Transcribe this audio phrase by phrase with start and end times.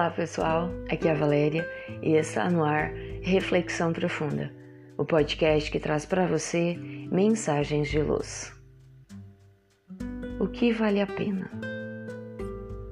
[0.00, 1.68] Olá pessoal, aqui é a Valéria
[2.02, 4.50] e está no ar Reflexão Profunda,
[4.96, 6.74] o podcast que traz para você
[7.12, 8.50] mensagens de luz.
[10.40, 11.50] O que vale a pena?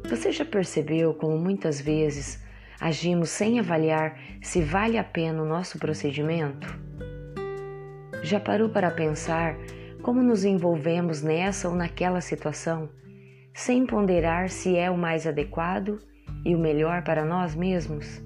[0.07, 2.45] Você já percebeu como muitas vezes
[2.79, 6.69] agimos sem avaliar se vale a pena o nosso procedimento?
[8.23, 9.57] Já parou para pensar
[10.03, 12.91] como nos envolvemos nessa ou naquela situação,
[13.55, 15.99] sem ponderar se é o mais adequado
[16.49, 18.23] e o melhor para nós mesmos?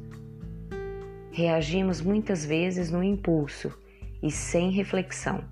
[1.32, 3.76] Reagimos muitas vezes no impulso
[4.22, 5.42] e sem reflexão.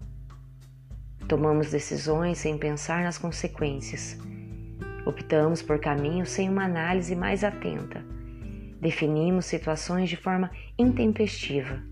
[1.27, 4.17] Tomamos decisões sem pensar nas consequências.
[5.05, 8.05] Optamos por caminhos sem uma análise mais atenta.
[8.81, 10.49] Definimos situações de forma
[10.79, 11.83] intempestiva.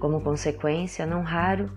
[0.00, 1.70] Como consequência, não raro,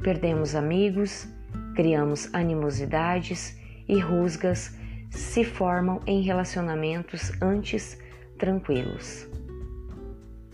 [0.00, 1.26] perdemos amigos,
[1.74, 4.80] criamos animosidades e rusgas
[5.12, 8.00] se formam em relacionamentos antes
[8.38, 9.28] tranquilos.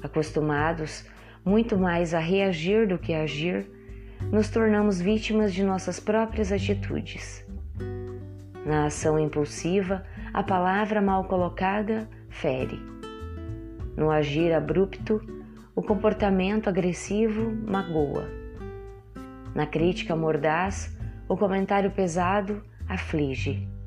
[0.02, 1.06] Acostumados
[1.44, 3.70] muito mais a reagir do que a agir,
[4.32, 7.46] nos tornamos vítimas de nossas próprias atitudes.
[8.66, 12.78] Na ação impulsiva, a palavra mal colocada fere.
[13.96, 15.22] No agir abrupto,
[15.74, 18.28] o comportamento agressivo magoa.
[19.54, 20.94] Na crítica mordaz,
[21.28, 23.77] o comentário pesado aflige.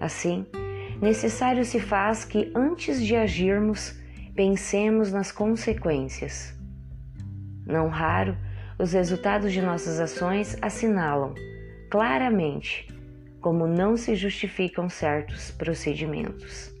[0.00, 0.46] Assim,
[1.00, 3.98] necessário se faz que antes de agirmos,
[4.34, 6.54] pensemos nas consequências.
[7.66, 8.36] Não raro,
[8.78, 11.34] os resultados de nossas ações assinalam
[11.90, 12.86] claramente
[13.40, 16.72] como não se justificam certos procedimentos.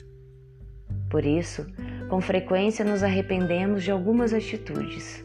[1.10, 1.66] Por isso,
[2.08, 5.24] com frequência nos arrependemos de algumas atitudes.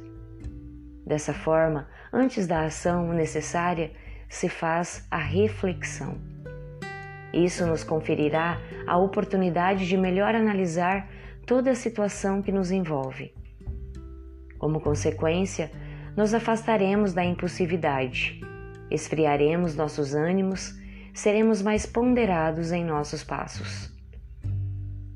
[1.05, 3.91] Dessa forma, antes da ação necessária,
[4.30, 6.17] se faz a reflexão.
[7.34, 11.10] Isso nos conferirá a oportunidade de melhor analisar
[11.48, 13.33] toda a situação que nos envolve.
[14.60, 15.72] Como consequência,
[16.16, 18.39] nos afastaremos da impulsividade,
[18.92, 20.80] esfriaremos nossos ânimos,
[21.14, 23.92] seremos mais ponderados em nossos passos.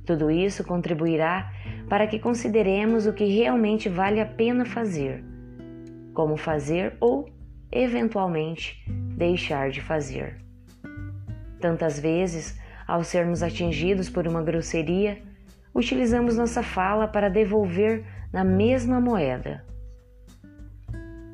[0.06, 1.52] Tudo isso contribuirá
[1.88, 5.24] para que consideremos o que realmente vale a pena fazer,
[6.14, 7.30] como fazer ou,
[7.72, 8.84] eventualmente,
[9.16, 10.47] deixar de fazer.
[11.60, 15.22] Tantas vezes, ao sermos atingidos por uma grosseria,
[15.74, 19.66] utilizamos nossa fala para devolver na mesma moeda.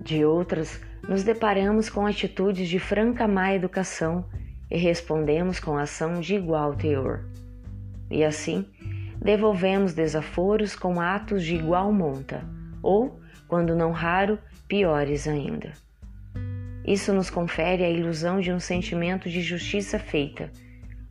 [0.01, 4.25] De outras, nos deparamos com atitudes de franca má educação
[4.69, 7.25] e respondemos com ação de igual teor.
[8.09, 8.65] E assim,
[9.21, 12.43] devolvemos desaforos com atos de igual monta,
[12.81, 15.71] ou, quando não raro, piores ainda.
[16.85, 20.51] Isso nos confere a ilusão de um sentimento de justiça feita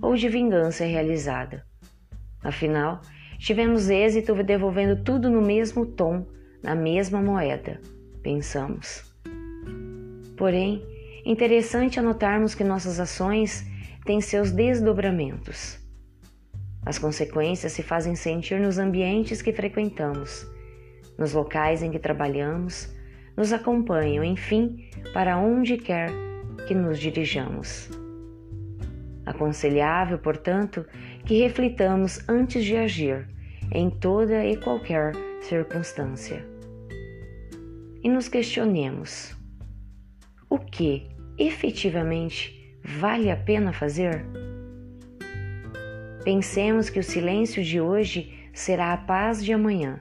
[0.00, 1.64] ou de vingança realizada.
[2.42, 3.00] Afinal,
[3.38, 6.26] tivemos êxito devolvendo tudo no mesmo tom,
[6.62, 7.80] na mesma moeda,
[8.22, 9.12] pensamos.
[10.36, 10.84] Porém,
[11.24, 13.64] interessante anotarmos que nossas ações
[14.04, 15.78] têm seus desdobramentos.
[16.84, 20.44] As consequências se fazem sentir nos ambientes que frequentamos,
[21.16, 22.92] nos locais em que trabalhamos,
[23.36, 26.10] nos acompanham, enfim, para onde quer
[26.66, 27.90] que nos dirijamos.
[29.24, 30.84] Aconselhável, portanto,
[31.24, 33.28] que reflitamos antes de agir
[33.70, 36.44] em toda e qualquer circunstância.
[38.02, 39.36] E nos questionemos:
[40.50, 44.24] o que efetivamente vale a pena fazer?
[46.24, 50.00] Pensemos que o silêncio de hoje será a paz de amanhã.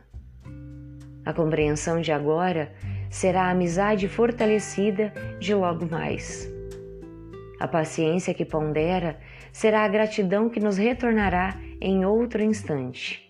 [1.25, 2.73] A compreensão de agora
[3.11, 6.49] será a amizade fortalecida de logo mais.
[7.59, 9.19] A paciência que pondera
[9.51, 13.29] será a gratidão que nos retornará em outro instante.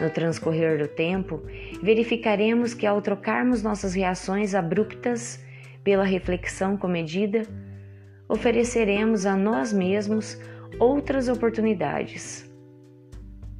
[0.00, 1.42] No transcorrer do tempo,
[1.82, 5.44] verificaremos que ao trocarmos nossas reações abruptas
[5.82, 7.42] pela reflexão comedida,
[8.28, 10.40] ofereceremos a nós mesmos
[10.78, 12.50] outras oportunidades.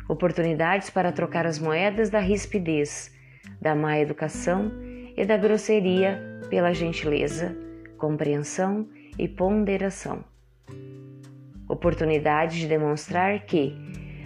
[0.08, 3.12] Oportunidades para trocar as moedas da rispidez
[3.60, 4.83] da má educação
[5.16, 7.56] e da grosseria pela gentileza,
[7.98, 8.88] compreensão
[9.18, 10.24] e ponderação.
[11.68, 13.74] Oportunidade de demonstrar que,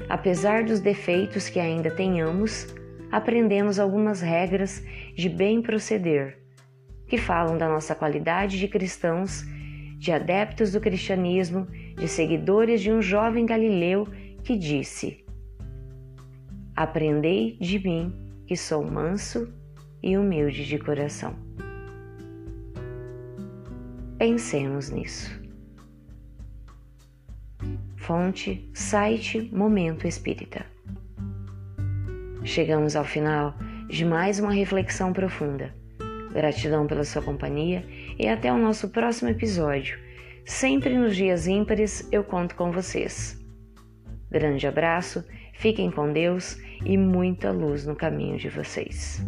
[0.09, 2.75] apesar dos defeitos que ainda tenhamos,
[3.11, 4.83] aprendemos algumas regras
[5.15, 6.39] de bem proceder,
[7.07, 9.45] que falam da nossa qualidade de cristãos,
[9.99, 14.07] de adeptos do cristianismo, de seguidores de um jovem galileu
[14.45, 15.25] que disse:
[16.77, 18.13] Aprendei de mim
[18.47, 19.53] que sou manso
[20.03, 21.35] e humilde de coração.
[24.19, 25.31] Pensemos nisso.
[27.97, 30.65] Fonte, site Momento Espírita.
[32.43, 33.55] Chegamos ao final
[33.89, 35.75] de mais uma reflexão profunda.
[36.33, 37.85] Gratidão pela sua companhia
[38.19, 39.99] e até o nosso próximo episódio.
[40.45, 43.39] Sempre nos dias ímpares eu conto com vocês.
[44.31, 45.25] Grande abraço,
[45.55, 49.23] fiquem com Deus e muita luz no caminho de vocês.